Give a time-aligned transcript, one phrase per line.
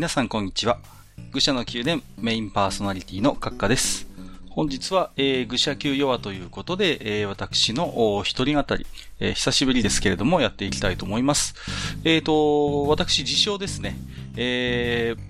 [0.00, 0.78] 皆さんこんにちは。
[1.30, 4.08] 愚者の宮殿メインパーソナリティの閣下です。
[4.48, 8.86] 本日は、えー、愚者級弱ということで、えー、私の一人語り、
[9.18, 11.54] えー、久しぶりですけれどもやっていきたいと思います。
[12.04, 13.94] えっ、ー、と、私自称ですね、
[14.36, 15.22] えー、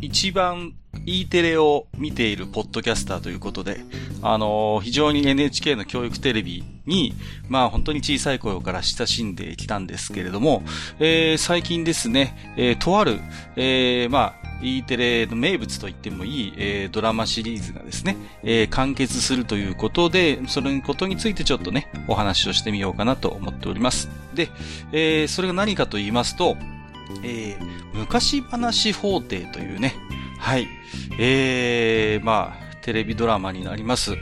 [0.00, 0.74] 一番
[1.04, 3.80] E テレを見ているポッドキャスターということで、
[4.22, 7.14] あのー、非常に NHK の教育テレビに、
[7.48, 10.62] まあ本当に小さい頃から親しんできたんですけれども、
[10.98, 13.20] えー、最近ですね、えー、とある、
[13.56, 24.08] えー、まあ、E テレの名物と言ってもいい、えー、ドラマシリーズがですね、えー、完結するということで、そのことについてちょっとね、お話をしてみようかなと思っております。
[24.34, 24.48] で、
[24.92, 26.56] えー、それが何かと言いますと、
[27.22, 27.58] えー、
[27.94, 29.94] 昔話法廷というね、
[30.38, 30.68] はい、
[31.18, 34.12] えー、まあ、テレビドラマになります。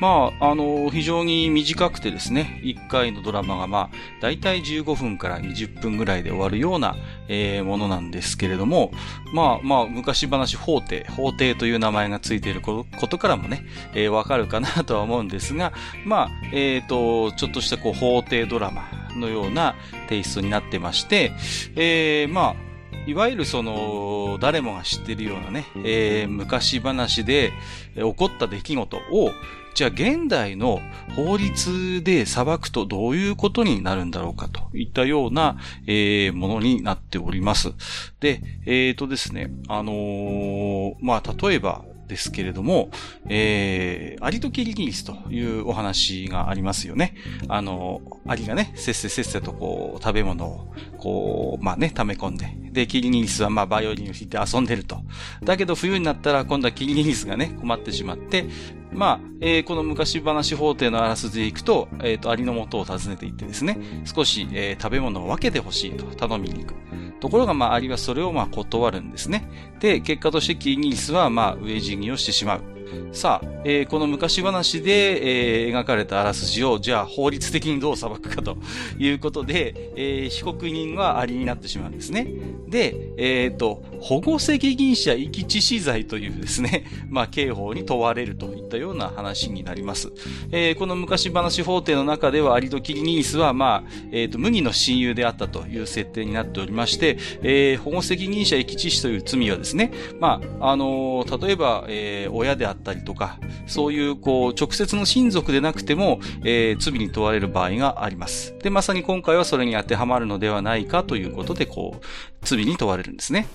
[0.00, 6.96] まあ、あの、非常に短くてですね、1回のドラマがまあ、だいたい15分から20分ぐらいで終わるような、
[7.28, 8.90] えー、ものなんですけれども、
[9.32, 13.64] まあまあ、昔話法廷、法廷という名前がついていることからもね、
[13.94, 15.72] えー、わかるかなとは思うんですが、
[16.04, 19.76] まあ、えっ、ー、と、ちょっとしたこう、法廷ドラマのような
[20.08, 21.32] テイストになってまして、
[21.76, 22.67] えー、まあ、
[23.08, 27.52] いわゆるその、誰もが知ってるようなね、えー、昔話で
[27.94, 29.30] 起こった出来事を、
[29.72, 30.82] じゃあ現代の
[31.16, 37.72] 法律で裁くとどういうことになるんだろうかといったような、えー、ものになっております。
[38.20, 42.90] で、えっ、ー、とですね、あのー、まあ、例えば、ですけれども、
[43.28, 47.14] えー、アリとキリギリスというお話がありますよね。
[47.48, 54.98] あの、アリがね、せっせせっせとこう、食べ物を、こう、まあね、溜め込んで、で、キリギリスはまあバイオリンを弾いて遊んでると。
[55.44, 58.46] だけど冬になったら今度はキリギリスがね、困ってしまって、
[58.92, 66.74] まあ、えー、この昔話法廷のあらすじでいくと、えっ、ー、と、アリのもとを訪ねていってですね、少し、えー、食べ物を分けてほしいと頼みに行く。
[67.20, 69.48] ところが、まあ、アリはそれをまあ断るんですね。
[69.80, 72.77] で、結果としてキーギリスはまあ、飢え死にをしてしまう。
[73.12, 78.58] さあ、えー、この昔話で、えー、描かれたあらすじを、じゃあ法律的にどう裁くかと
[78.98, 82.28] いうことで、えー、被告人はありになってしまうんですね。
[82.68, 90.12] で、えっ、と、保護責任者遺棄致死罪というですね、 まあ、刑法に問われるといったような話になります。
[90.52, 108.54] えこの昔話法廷の中では、アリドキリニースは、まあ、えっ、と、麦の親友であったという設定になっておりまして、え保護責任者遺棄致死という罪はですね、まあ、あの例えば、え親であったったりとか、そういう、こう、直接の親族でなくても、えー、罪に問われる場合があります。
[108.62, 112.04] で、まさに今回はそれに当てはまるのではないかということで、こう、
[112.42, 113.46] 罪に問われるんですね。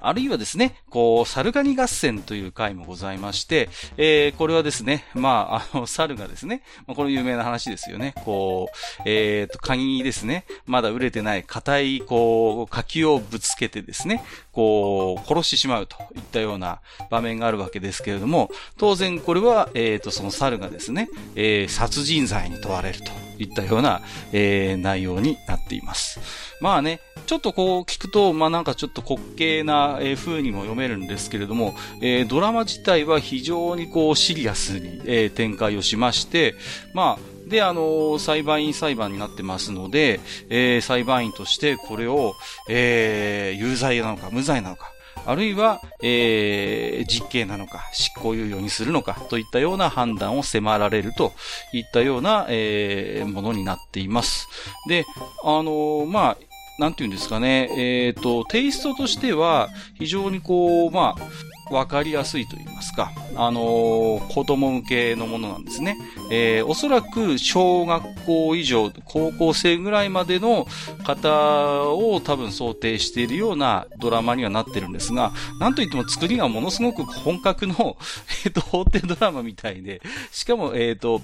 [0.00, 16.80] あるいはですね、こう、サルガニ合戦という回もございまして、えー、これはですね、まあ、あの、猿がですね、まあ、この有名な話ですよね、こう、えっ、と、カニにですね、まだ売れてない硬い、こう、柿をぶつけてですね、こう、殺してしまうといったような
[17.10, 24.02] 場面があるわけですけれども、当然これは、えっ、ー、と、その猿がですね、えー、殺人罪に問われるといったような、
[24.32, 26.20] えー、内容になっています。
[26.60, 36.54] まあね、ちょっとこう聞くと、まあなんかちょっと滑稽な風にも読めるんですけれども、えー、ドラマ自体は非常にこうシリアスに、えー、展開をしまして、
[36.94, 42.34] まあ、で、あの裁判員裁判になってますので、えー、裁判員としてこれを、
[42.68, 44.92] えー、有罪なのか無罪なのか、
[45.24, 51.32] あるいは、えー、実刑なのか、執行猶予にするのか、といったような判断を迫られると
[51.72, 54.48] いったような、えー、ものになっています。
[54.88, 55.04] で、
[55.44, 56.38] あのー、まあ、
[56.78, 65.96] なんていうんですかね、えっ、ー、と、テイストとしては、非常にこう、まあ、わかりやすいと言いますか、あのー、子供向けのものなんですね。
[66.30, 70.66] えー、おそらく小学校以上、高校生ぐらいまでの
[71.04, 77.96] 方を多分想定しているようなドラマにはなってるんですが、なんといっても作りがものすごく本格の、
[78.44, 81.22] えっ、ー、と、法廷ドラマみたいで、しかも、えっ、と、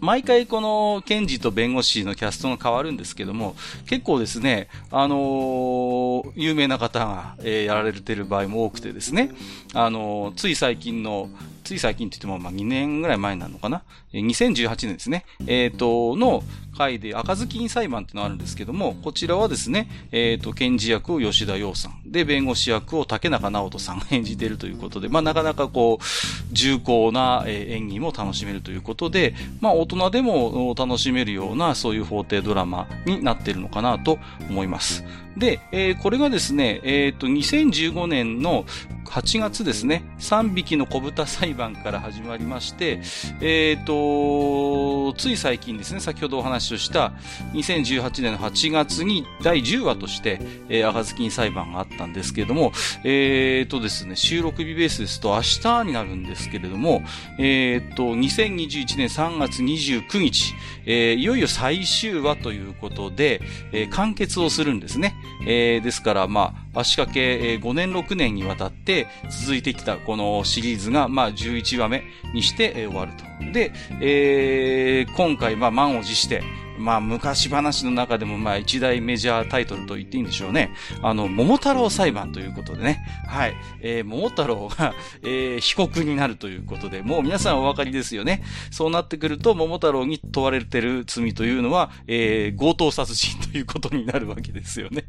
[0.00, 3.56] 毎回この検事と弁護士のキャストが変わるんですけども、
[3.86, 9.30] 結構ですね、あの、有名な方が、え、やられてる場合も多くてですね、
[9.72, 11.28] あの、つい最近の
[11.66, 13.82] つい最近って言っても、まあ、2年ぐらい前なのかな
[14.14, 15.26] ？2018年ですね。
[15.48, 16.44] えっ、ー、と、の
[16.78, 22.12] 回で赤ずきん裁判っていうのがあるんですけども、こちらはですね、えっ、ー、と、検事役を吉田洋さん。
[22.12, 26.04] で、弁護士役を竹中直人さんが 演じているということで、まあ、なかなかこう、
[26.52, 35.04] 重厚な演技も楽しめるということで、まあ、大人でも楽しめるような、そういう法廷ドラマになっているのかなと思います。
[35.36, 38.64] で、えー、これがですね、えっ、ー、と、2015年の
[39.06, 43.00] 8月ですね、3匹の小豚裁判から始まりまして、
[43.40, 47.12] えっ、ー、と、つい最近ですね、先ほどお話をした
[47.52, 52.72] 2018年の8月に第10話として、えー、赤ずきん裁判があったんですけれども、
[53.04, 57.02] えっ、ー、とですね、収録日ベースですと明日になるんですけれども、
[57.38, 60.54] えっ、ー、と、2021年3月29日、
[60.84, 63.40] えー、いよいよ最終話ということで、
[63.72, 65.14] えー、完結をするんですね。
[65.46, 72.02] えー、ですから、まあ、足掛け5年6年にわたって続いてきたこのシリーズが、まあ、11話目
[72.34, 73.52] にして終わると。
[73.52, 76.42] で、えー、今回、まあ、満を持して、
[76.78, 80.70] まあ、昔話の中でも、まあ、一大メジャータイトルと言っていいんでしょうね。
[81.02, 83.04] あの、桃太郎裁判ということでね。
[83.26, 83.54] はい。
[83.80, 88.42] えー、桃太郎が、えー、被告になるということで、もう皆さんお分かりですよね。
[88.70, 95.04] そうなってくると、桃太郎に問われてる罪というのは、えー、強盗殺人ということになるわけですよね。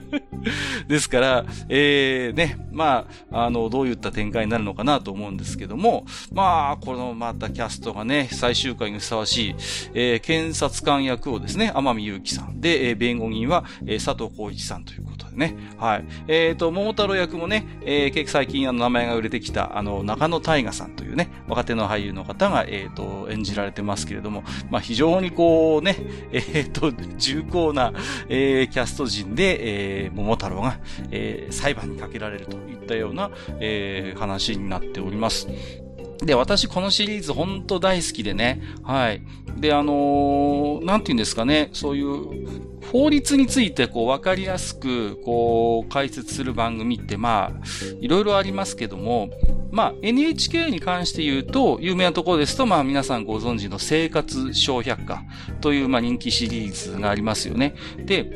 [0.88, 9.54] ですから、えー、ね、まあ、あの、どういった展開になるのかなと思うんですけども、まあ、このまたキャストがね、最終回にふさわしい、
[9.94, 15.56] えー、検察官役をですね、天海祐希さんで、え、弁護人は、え、佐藤浩一さんということでね。
[15.78, 16.04] はい。
[16.28, 25.96] えっ、ー、と、桃太郎役もね、えー、結構最近あの名前が売れてきた、あの、中野大河さんというね、若手の俳優の方が、えっ、ー、と、演じられてますけれども、まあ、非常にこうね、
[26.32, 27.92] えっ、ー、と、重厚な、
[28.28, 30.78] え、キャスト陣で、え、桃太郎が、
[31.10, 33.30] え、裁判にかけられるといったような、
[33.60, 35.48] え、話になっております。
[36.24, 38.62] で、私このシリーズ本当大好きでね。
[38.82, 39.22] はい。
[39.56, 47.52] で、あのー、なんて言うんですかね、そういう法律についてこう分かりやすくこう解説する番組ってまあ、
[48.00, 49.30] いろいろありますけども、
[49.70, 55.22] まあ NHK に関して言うと、有名なところですとまあ皆さんご存知の生活小百科
[55.60, 57.74] というまあ人気シリーズがありますよね。
[57.98, 58.30] で、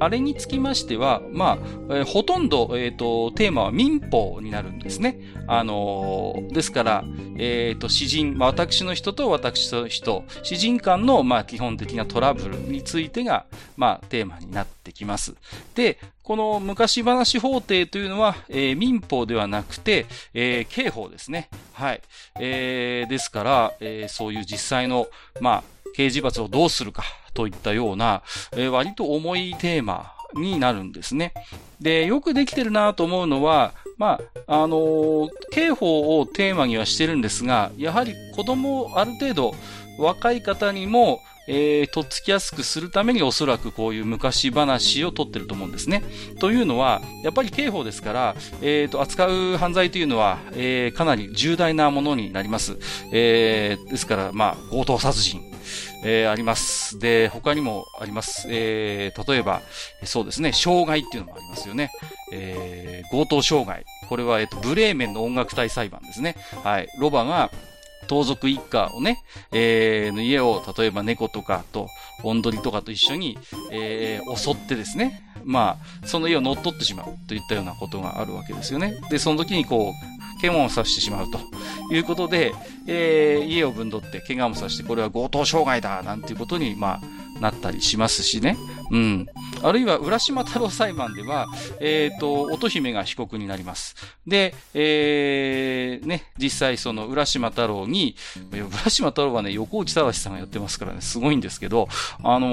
[0.00, 1.58] あれにつきましては、まあ、
[1.96, 5.20] えー、ほとんど、えっ、ー、と、テーマは民法になるんですね。
[5.46, 7.04] あのー、ですから、
[7.36, 13.46] えっ、と、詩人、まあ、私の人と私の人、詩人間の、まあ、基本的なトラブルについてが、
[13.76, 15.34] まあ、テーマになってきます。
[15.74, 20.04] で、この昔話法廷というのは、えー、民法ではなくて、
[20.34, 21.48] えー、刑法ですね。
[21.72, 22.02] はい。
[22.38, 25.06] えー、ですから、えー、そういう実際の、
[25.40, 27.02] まあ、刑事罰をどうするか
[27.34, 31.32] といったような、えー、割と重いテーマになるんですね。
[31.80, 39.54] で、よくできてるなと思うのは、まあ、あのー、刑法をテーマにはしてるんですが、やはり子供をある程度
[39.98, 41.20] 若い方にも、
[41.50, 46.04] えー、とっつきやすくするためにおそらくこういう昔話を取ってると思うんですね。
[46.40, 52.76] というのは、やっぱり刑法ですから、えー、と、扱う犯罪というのは、えー、かなり重大なものになります。
[53.12, 55.40] えー、ですから、まあ、強盗殺人、
[56.04, 56.98] えー、あります。
[56.98, 58.46] で、他にもあります。
[58.48, 59.62] えー、例えば、
[60.04, 61.90] そうですね、傷害っていうのもありますよね。
[62.32, 63.84] えー、強盗傷害。
[64.08, 66.36] これは、えっ、と、ブレーメンの音楽隊裁判ですね。
[66.62, 66.88] はい。
[66.98, 67.50] ロバが、
[68.06, 69.22] 盗賊一家をね、
[69.52, 71.88] えー、の家を、例えば猫とかと、
[72.24, 73.38] オンドリとかと一緒に、
[73.70, 78.94] えー、襲ってですね、まあ、その家を乗っ取ってしまうといったようなことがあるわけですよね。
[79.10, 79.92] で、その時にこ
[80.40, 81.38] 怪我をさしてしまうと
[81.92, 82.52] いうことで、
[82.86, 88.56] えー、家をぶんどって怪我もさして、これは強盗傷害だなんていうことに、まあ、なったりしますしね。
[88.90, 89.26] うん。
[89.62, 91.46] あるいは、浦島太郎裁判では、
[91.80, 93.96] えっ、ー、と、乙姫が被告になります。
[94.26, 98.16] で、えー、ね、実際その浦島太郎に、
[98.52, 101.88] 浦島太郎はね、横内正さんがやってますからね、すごいんですけど、
[102.22, 102.48] あの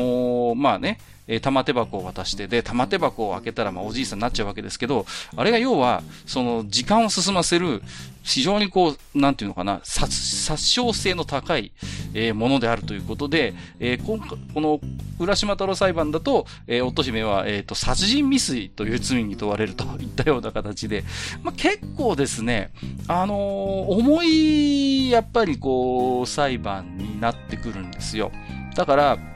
[0.54, 5.06] ー、まあね、えー、玉手箱を渡して、で、玉手箱を開けたら、まあ、おじいさんになっちゃうわけですけど、
[5.36, 7.82] あれが要は、その、時間を進ませる、
[8.24, 11.72] 非常にこう、なんていうのかな、殺、殺傷性の高い、
[12.14, 14.80] えー、ものであるということで、えー、今回、この、
[15.20, 21.06] 浦島太郎裁判だと、えー、乙姫は、えっ、ー、と、殺人未遂という罪に問われるといったような形で、
[21.44, 22.72] まあ、結構ですね、
[23.08, 28.32] あのー、重い、やっぱりこう、裁判になってくるんですよ。
[28.76, 29.35] だから、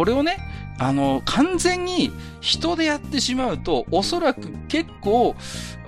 [0.00, 0.38] これをね、
[0.78, 5.36] あの、完全に人でやってしまうと、おそらく結構、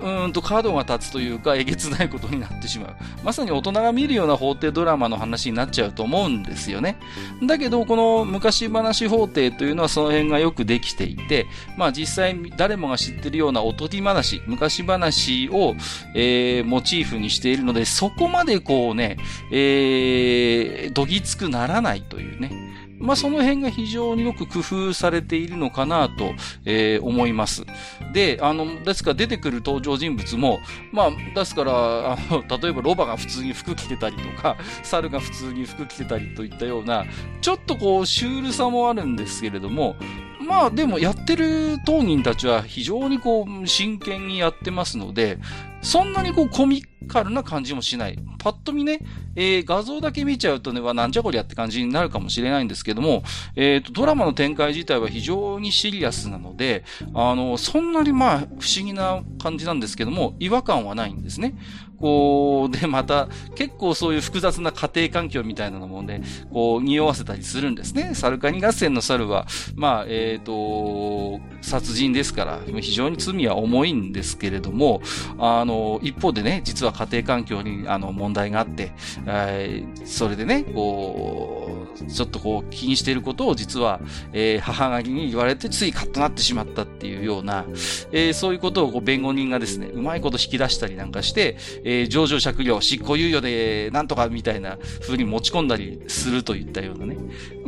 [0.03, 2.95] うんと角が立つというか、えげつないことになってしまう。
[3.23, 6.99] まさに大人が見るような法廷ドラマの話になっちゃうと思うんですよね。
[7.41, 15.73] だけど、この昔話法廷というのはその辺がよくできていて、まあ実際誰もが知ってるようなおとぎ話、昔話を、
[16.13, 19.17] えー、モチーフにしているので、そこまでこうね、
[19.51, 22.72] えー、どぎつくならないというね。
[23.03, 26.31] まあ、その辺が非常によく工夫されているのかなと、
[26.65, 27.65] えー、思います。
[28.13, 30.59] で、あの、ですから出てくる登場人物も、
[30.91, 37.05] まあ、ですから、あの、例えばロバが普通に服着てたりとか、猿が普通に服着てたりといったような、
[37.41, 39.97] ちょっとこう、シュールさもあるんですけれども、
[40.43, 45.39] まあでもやってる当人たちは非常にこう真剣にやってますので、
[45.81, 48.17] そんなにこうコミカルな感じもしない。
[48.39, 48.99] パッと見ね、
[49.35, 53.23] えー、画像だけ見ちゃうとね、はなんじゃこりゃって感じになるかもしれないんですけども、
[53.55, 56.83] えっ、ー、と、ドラマの展開自体は非常にシリアスなので、
[57.13, 61.55] あの、そんなにまあ不思議な感じなんですけども、違和感はないんですね。
[62.03, 68.11] こう、で、また、結構そういう複雑な家庭環境みたいなのもね、こう、匂わせたりするんですね。
[68.13, 75.01] サルカニ合戦の猿は、まあ、えっ、ー、と、殺人ですから、非常に罪は重いんですけれども、
[75.39, 78.91] あの、一方でね、実は家庭環境に、あの、問題があって、
[79.25, 84.01] えー、それでね、こう、ちょっとこう、気にしていることを実は、
[84.33, 87.65] えー、母がに言われてついカッとなってしまったっていうような、
[88.11, 91.55] えー、そういうことをこう弁護人がですね、うまいこと引き出したりなんかして、
[91.85, 97.17] え、え上場借料、執行猶予でなんとかみたいな風に持ち込んだりするといったようなね。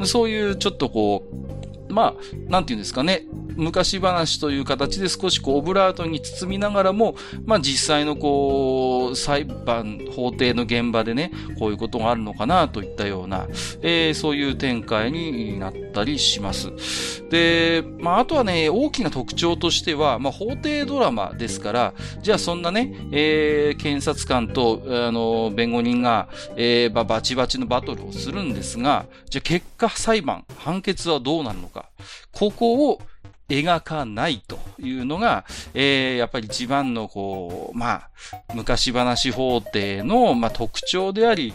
[0.05, 2.15] そういうちょっとこう、まあ、
[2.51, 3.25] なんていうんですかね。
[3.55, 13.47] 昔話という形で少しこうオブラートに包みながらも、まあ実際のこう、裁判、法廷の現場でね、こういうことがあるのかなといったような、
[13.81, 16.73] えー、そういう展開になったりします。
[17.29, 31.84] で、まああとはね、大きな特徴としては、まあ法廷ドラマですから、じゃあそんなね、えー、検察官と、あの、弁護人が、えー、バチバチのバトルをするんですが、じゃあ結果裁判、判決はどうなるのか
[32.31, 33.01] ここを
[33.49, 38.09] 描かないというのが、えー、やっぱり一番のこう、まあ、
[38.53, 41.53] 昔話法廷の、まあ、特徴であり、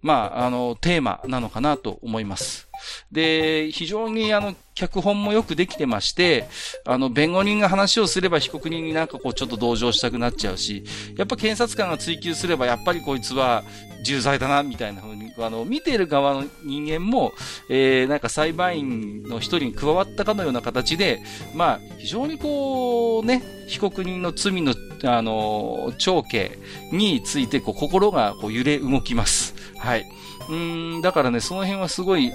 [0.00, 2.65] まあ、あの、テーマなのかなと思います。
[3.12, 6.46] で、非常にあの、脚本もよくできてまして、
[6.84, 10.84] あの、弁護人が話をすれば被告人になんかこうちょっと同情したくなっちゃうし、
[11.16, 13.64] やっぱ検察官が追及すればやっぱりこいつは
[14.04, 17.32] 重罪だな、みたいな風に、あの、見ている側の人間も、
[17.68, 21.22] えー、なんか裁判員の一人に加わったかのような形で、
[21.54, 26.58] まあ、非常にこう、ね、被告人の罪の、あの、長刑
[26.92, 29.54] について、こう、心がこう揺れ動きます。
[29.78, 30.06] はい。
[30.48, 32.32] うん、だからね、その辺はすごい、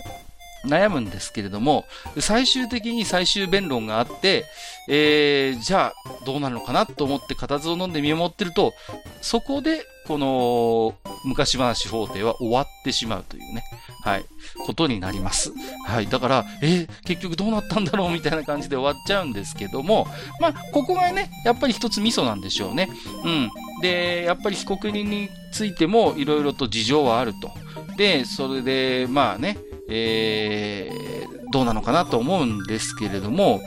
[0.65, 1.85] 悩むんですけれども、
[2.19, 4.45] 最終的に最終弁論があって、
[4.87, 8.73] えー、じゃあ、どうなるのかなと思って固唾を飲んで見守ってると、
[9.21, 13.63] そこで、この、昔話法廷は終わってしまうというね、
[14.03, 14.25] はい、
[14.65, 15.53] ことになります。
[15.87, 20.07] はい、だから、えー、結局どうなったんだろうみたいな感じで終わっちゃうんですけども、
[20.39, 22.89] まあ、ここがね、やっぱり一つミソなんでしょうね。
[23.23, 23.49] うん。
[23.81, 27.51] で、やっぱり被告人についてもいろいろと事情はあると。
[27.97, 29.57] で、それで、まあね、
[29.91, 33.61] えー、どうなのかなと思うんですけれども、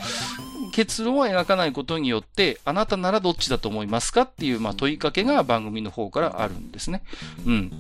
[0.72, 7.02] 結論を描かないことによって、あなたならどっちだと思いますかっていう、まあ、問いかけが番組の方からあるんですね。
[7.46, 7.72] うん。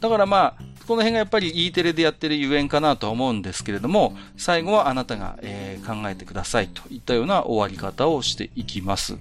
[0.00, 9.16] だからまあ、この辺がやっぱり E テレでやってるゆえんかなとは思うんですけれども、最後はあなたが、えー、考えてくださいといったような終わり方をしていきます。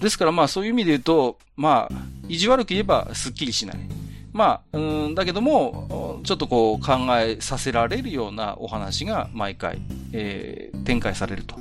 [0.00, 1.94] ですからまあそういう意味で言うと、まあ、
[2.28, 3.78] 意地悪く言えばスッキリしない。
[4.36, 9.80] まあ、うん、だけども、ちょっとこう考えさせられるようなお話が毎回、
[10.12, 11.56] えー、展開されると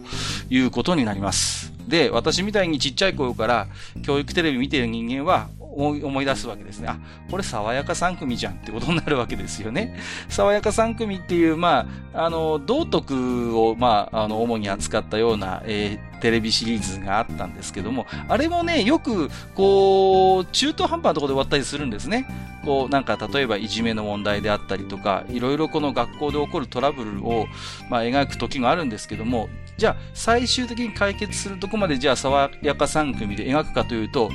[0.49, 1.73] いうことになります。
[1.87, 3.67] で、私みたいにちっちゃい頃から
[4.03, 6.87] 教育テレビ見てる人間は、思い出すわけですね。
[6.87, 6.97] あ、
[7.29, 9.97] これ爽やか3組じゃんってことになるわけですよね。
[10.29, 22.25] 爽やか3組っていう、まあ、あの、道徳を、まあ、あの、主に扱ったような、えー、テレビシリーズがあったんですけども、あれもね、よく、こう、中途半端なところで終わったりするんですね。
[22.63, 27.47] こう、なんか、例えばいじめの問題であったりとか、いろいろこの学校で起こるトラブルを、
[27.89, 34.31] まあ、描く時があるんですけども、じゃあ、最終的に解決するとこまで、じゃあ、爽やか3組で描くかというと、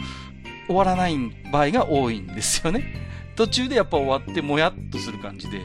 [0.71, 1.17] 終わらない
[1.51, 2.85] 場合が多いんですよね。
[3.35, 5.61] 途中でやっぱ終わってもやっとする感じで。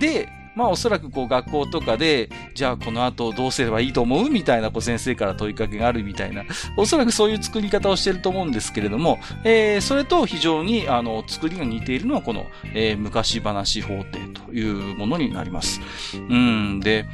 [0.00, 6.44] で、まあおそらくこう学校とかで、じゃあこの後どうすればいいと思うみたいなこう先生から問いかけがあるみたいな、
[6.78, 15.82] おそらくそういう作り方をしてると思うんですけれども、えー、それと非常にあの作りが似ているのはこの、えー、昔話法廷というものになります。
[16.14, 17.04] うん、で、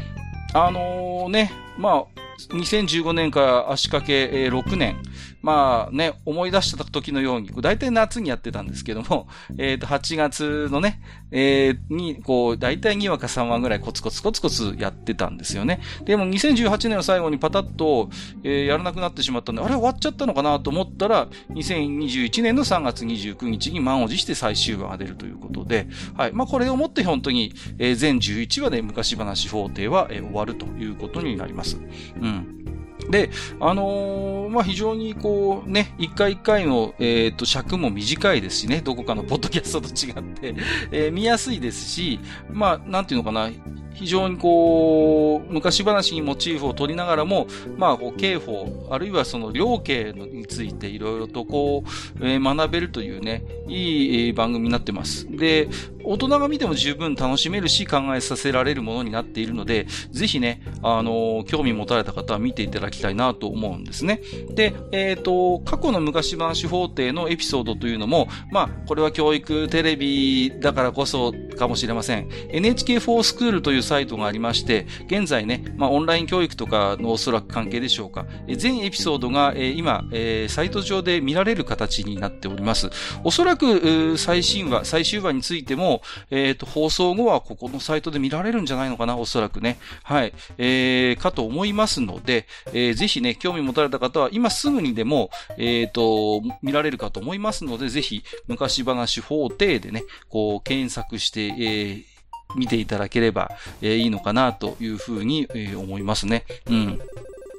[0.55, 4.97] あのー、ね、まあ、2015年から足掛け6年、
[5.43, 9.27] まあね、思い出した時のように、大体夏にやってたんですけども、
[9.59, 15.81] えっ、ー、と、8月のね、えー、に、こう、大体2話か3話ぐらいコツコツコツコツやってたんですよね。
[16.05, 18.09] でも2018年の最後にパタッと、
[18.45, 26.33] えー、やらなくなってしまったんで、あれ終わっちゃったのかなと思ったら、2021年の3月29日に満を持して最終話が出るということで、はい。
[26.33, 31.79] まあこれをもって本当に、えー、全11話で昔話法廷は、えー、終わるということになります。
[32.21, 32.63] うん。
[33.11, 33.31] で、
[33.61, 40.55] あのー、まあ、非常にこう、ね、一回一回の、えっ、ー、と、尺も短いですしね、どこかのポッドキャストと違って、
[40.91, 43.51] えー、見やすいですし、まあ、なんていうのかな、
[43.95, 47.47] 非常にこう、昔話にモチーフを取りながらも、
[47.77, 51.85] まあ、刑法、あるいはその量刑についていろいろとこ
[52.21, 55.27] う、えー、学べるというね、いい番組になってます。
[55.31, 55.69] で、
[56.05, 64.21] 大人が見ても十分楽しめるし考えさせられるものになっているので、ぜひね、あの、興味持たれた方は見ていただきたいなと思うんですね。
[64.51, 72.29] で、えっ、ー、と、過去の昔話法廷のエピソードというのも、まあ、これは教育テレビだからこそかもしれません。
[72.29, 78.27] NHK4 スクールというサイトがありまして、現在ね、まあ、オンライン教育とかのおそらく関係でしょうか。
[78.49, 82.91] 全エピソードが、えー、今、えー、サイト上で見られる形になっております。
[83.25, 89.79] おそらく、最新話、最終話についても、えっ、ー、と、放送後はここのサイトで見られるんじゃないのかな、おそらくね。
[90.03, 90.33] はい。
[90.59, 102.12] えー、かと思いますので、えー、ぜひね、興味持たれた方は、今すぐにでも、えっ、ー、と、見られるかと思いますので、ぜひ、昔話法廷でね、こう、検索して、えー、
[102.57, 106.45] 見ていただければ、え、いいのかなというふうに、え、思いますね。
[106.69, 107.01] うん。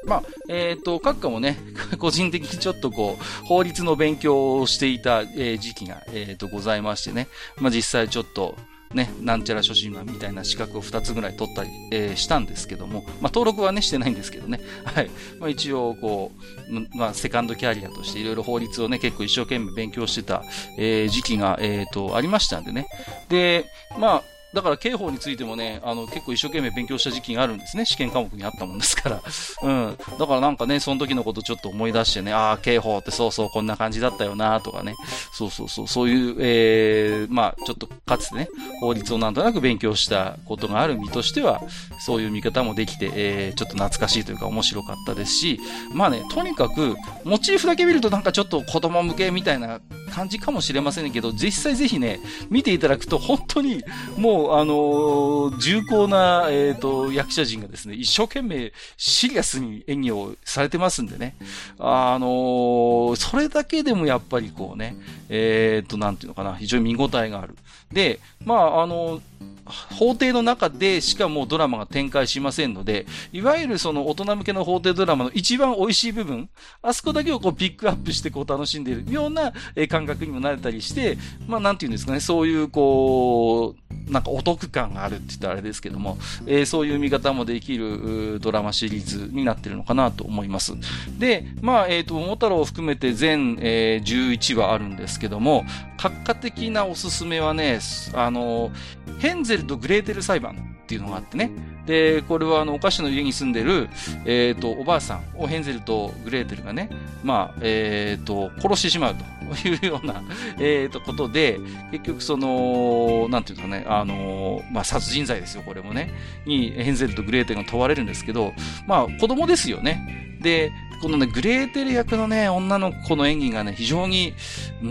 [0.06, 1.58] まあ、えっ、ー、と、閣下もね、
[1.98, 7.28] 個人的にちょっとこう、法律の勉強をしていた、えー、時期が、えっ、ー、と、ございましてね。
[7.58, 8.58] まあ、実際ちょっと、
[8.94, 14.60] ね、なんちゃら初心者みたいな資格を2つぐらい取ったり、えー、したんですけども、まあ、登録はね、してないんですけどね。
[14.86, 15.10] はい。
[15.40, 16.32] まあ、一応、こ
[16.70, 20.44] う、まあ、セカンドキャリアとしていろいろ法律をね、結構一生懸命勉強してた、
[20.78, 22.88] えー、時期が、えっ、ー、と、ありましたんでね。
[23.30, 23.66] で、
[23.98, 27.86] まあ、だから刑法についてもね、あの、結構一生懸命勉強した時期があるんですね。
[27.86, 29.22] 試験科目にあったもんですから。
[29.64, 29.98] うん。
[30.20, 34.96] だからなんかね、その時のことちょっと思い出してね、ああ、刑法ってそうそうこんな感じだったよなとかね。
[35.34, 41.62] そうそうそう、そういう、ええー、まあ、ちょっとかつてね、法律をなんとなく勉強したことがある身としては、
[42.00, 45.60] そういう見方もできて、えー、ちょっと懐かしいというか面白かったですし、
[45.94, 49.82] まあね、とにかく、モチーフだけ見るとなんかちょっと子供向けみたいな
[50.14, 52.20] 感じかもしれませんけど、実際ぜひね、
[52.50, 53.84] 見ていただくと本当に
[54.18, 61.36] もうあの重厚な、えっ、ー、と、役者陣がですね、一生懸命シリアスに演技をされてますんでね。
[61.80, 64.96] あのそれだけでもやっぱりこうね、
[65.30, 67.56] えっ、ー、と、なんていうのかな、非常に見応えがある。
[67.92, 69.22] で、まあ、あの
[69.66, 76.50] 法廷の中でしかもうドラマが展開しませんので、いわゆるその大人向けの法廷ドラマの一番美味しい部分、
[76.82, 79.54] あそこだけをこうピックアップしてこう楽しんでいるような
[79.90, 90.74] 感覚にもなれたりして、まあなんていうんですかね、そういうこう、なんかお得感があるって言ったらあれですけども、えー、そういう見方もできるドラマシリーズになってるのかなと思います。
[91.18, 95.66] で、まあ、えっ、ー、と、桃太郎を含めて全、えー、11話あるんですけども、
[96.04, 97.80] 閣下的なおすすめはね、
[98.14, 98.72] あの、
[99.20, 101.50] ヘンゼルとグレーテル裁判っていうのがあってね。
[101.86, 103.88] で、これはあの、お菓子の家に住んでる、
[104.26, 106.90] えっ、ー、と、おばあさんをヘンゼルとグレーテルがね、
[107.24, 109.24] まあ、えっ、ー、と、殺してしまうと
[109.66, 110.22] いうような、
[110.60, 111.58] えっ、ー、と、ことで、
[111.94, 116.12] 結局その、なんていうかね、あの、まあ、殺人罪ですよ、これもね、
[116.46, 118.54] にヘンゼルとグレーテルが問われるんですけど、
[118.88, 120.38] まあ、子供ですよね。
[120.42, 124.34] で、このね、グレーテル役のね、女の子の演技がね、非常に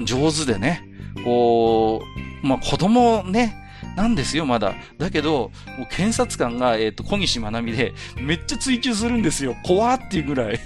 [0.05, 0.89] 上手でね、
[1.25, 2.03] こ
[2.43, 3.63] う、まあ、子供ね、
[3.97, 4.75] なんですよ、まだ。
[4.99, 9.55] だけど、もう検察官が、えっ、ー、と、小西まなみで、めっちゃ追求するんですよ。
[9.65, 10.61] 怖っていうぐらい。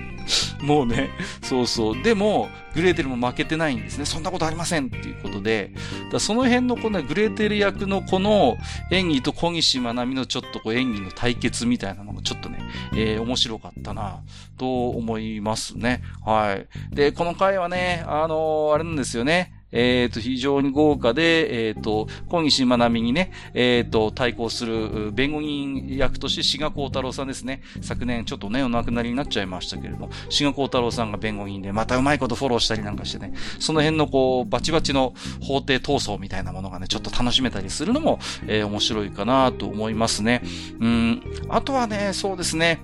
[0.60, 1.08] もうね、
[1.42, 2.02] そうそう。
[2.02, 4.04] でも、グレーテルも負けてないんですね。
[4.04, 5.72] そんなことありませんっていうことで、
[6.12, 8.58] だその辺のこの、グレーテル役のこの
[8.90, 12.58] 演技と小西まなみのちょっとこう演技の対決みたいなのがちょっとね、
[12.92, 14.20] えー、面白かったな、
[14.58, 16.02] と思いますね。
[16.24, 16.66] はい。
[16.94, 19.57] で、この回はね、あのー、あれなんですよね。
[19.72, 27.62] えっ、ー、と、非常に豪華で、えっ、ー、と、小西まなみにね、えっ、ー、と、対抗する弁護人役として志賀幸太郎さんですね。
[27.82, 40.42] 昨年ちょっとね、お亡くなりになっちゃいましたけれども、志賀幸太郎さんが弁護人で、またうまいことフォローしたりなんかしてね、その辺のこう、バチバチの法廷闘争みたいなものがね、ちょっと楽しめたりするのも、えー、面白いかなと思いますね。
[40.80, 41.22] うん。
[41.48, 42.80] あとはね、そうですね、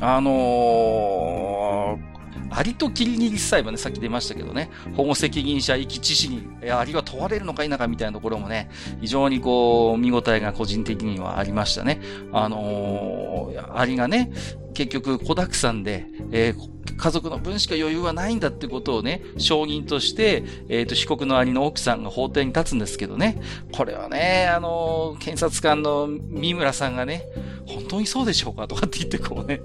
[0.00, 2.12] あのー、
[2.54, 12.00] アリとキリギリス裁判ね、さっき出ましたけどね、保護責任者遺棄致死に、アリは問われるのか否かみたいなところもね、非常にこう、見応えが個人的にはありましたね。
[12.32, 14.30] あのー、アリがね、
[14.74, 23.40] 結局、子沢山で、えー、家族の分しか余裕はないんだってことをね、証人として、えっ、ー、と、被告の兄の奥さんが法廷に立つんですけどね、
[23.72, 27.24] これはね、あのー、検察官の三村さんがね、
[27.66, 29.60] 本当にそうでしょうかとかって言ってこうね、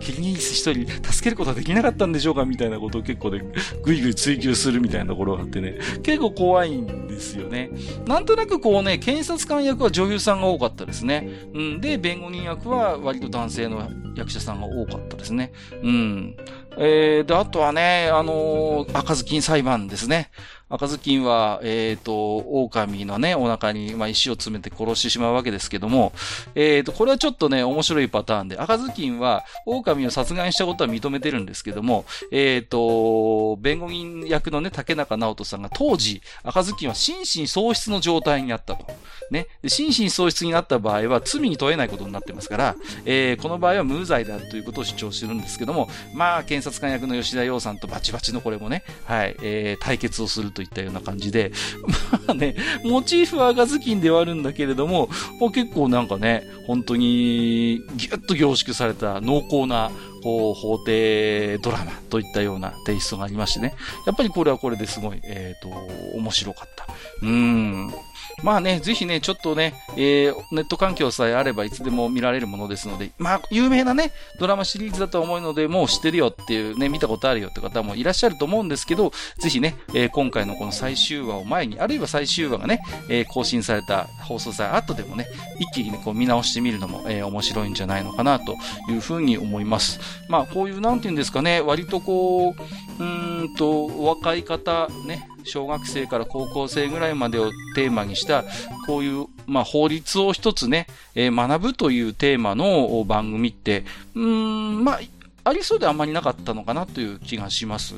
[0.00, 3.42] キリギリス一人助けることはできなかったんでしょうかみたいなことを結構ね、
[3.82, 7.70] ぐいぐい追求するみたいなところがあってね、結構怖いんですよね。
[8.06, 11.28] なんとなくこうね、検察官役は女優さんが多かったですね。
[11.54, 11.80] うん。
[11.80, 15.52] で、弁護人役は割と男性の役者さんが多かったですね。
[15.82, 16.36] うん。
[16.76, 20.30] えー、で、あとはね、あのー、赤ずきん裁判ですね。
[20.70, 26.12] 赤ずきんは、えっ、ー、と、狼のね、お腹に、まあ、石を詰めて殺してしまうわけですけども、
[26.54, 38.86] えっ、ー、と、これはちょっとね、面白いパターンで、赤ずきんは、狼を殺害したことは認めてるんですけども、えっ、ー、と、弁護人役のね、竹中直人さんが当時、赤ずきんは心神喪失の状態にあったと。
[39.30, 39.46] ね。
[39.66, 51.52] 心神喪失になった場合は、罪に問えないことになってますから、えー、この場合は無罪であるということを主張してるんですけども、まあ、検察官役の吉田洋さんとバチバチのこれもね、はい、えー、対決をするといったような感じで、
[52.26, 59.90] まあね、モチーフは赤ずきんではあるんだけれども、もう結構なんかね、本当に、ギュッと凝縮された濃厚な、
[60.22, 63.74] こう、法廷ドラマといったようなテイストがありましてね。
[64.06, 66.86] やっぱりこれはこれですごい、えっ、ー、と、面白かった。
[67.20, 67.92] うん。
[68.42, 85.26] まあね、ぜひね、ちょっとね、えー、ネット環境さえあればいつでも見られるものですので、まあ、有名なね、ドラマシリーズだと思うので、もう知ってるよっていうね、見たことあるよって方もいらっしゃると思うんですけど、ぜひね、えー、今回のこの最終話を前に、あるいは最終話がね、えー、更新された放送さえ後でもね、
[85.58, 88.56] 一気にね、こう見直してみるのも、えー、面白いんじゃないのかなと
[88.90, 90.00] いうふうに思います。
[90.28, 92.54] まあ、こういう、なんていうんですかね、割とこ
[92.98, 98.44] う、うんと、お若い方、ね、小学生から高校生ぐらいまでをテーマにした、
[98.86, 105.00] こういう、まあ、法律を一つね、えー、学ぶというテーマの番組って、うーん、まあ、
[105.46, 107.94] ありそうであんまりなかったのかなという気がします。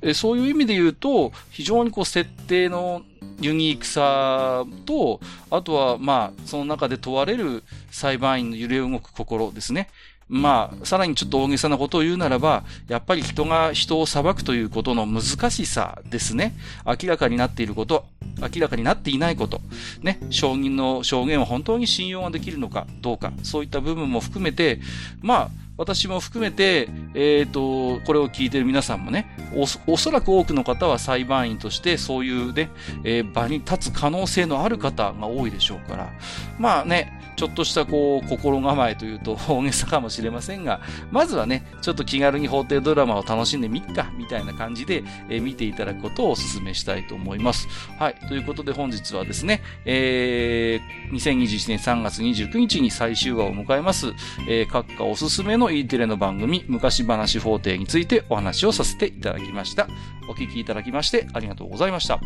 [0.00, 3.02] えそういう意味で言うと、非常にこう設定の
[3.40, 9.88] ユニークさと、あとはまあ、その中で問われる裁判員の揺れ動く心ですね。
[10.28, 16.54] まあ、さらにちょっと大げさなことを言うならば、やっぱり人が人を裁くということの難しさですね。
[16.86, 18.06] 明らかになっていること、
[18.40, 19.60] 明らかになっていないこと、
[20.02, 24.80] ね、証人の証言を本当に信用ができるのかどうか、そういった部分も含めて、
[25.20, 32.70] まあ、私も含めて、えっ、ー、と、これを聞いている皆さんもねお、おそらく多くの方は裁判員としてそういうね、
[33.02, 36.12] えー、場に立つ可能性のある方が多いでしょうから、
[36.58, 47.68] まあね、ちょっとしたこう、心構えというと 大げさかもしれませんが、まずはね、ちょっと気軽に法廷ドラマを楽しんでみっか、みたいな感じで、えー、見ていただくことをお勧めしたいと思います。
[47.98, 48.14] はい。
[48.28, 54.12] ということで本日はですね、えー、2021年3月29日に最終話を迎えます、
[54.48, 59.88] えー、閣下おすすめの E テレの番組、昔話法廷についてお話をさせていただきました。
[60.28, 62.20] お聞きいただきましてありがとうございました。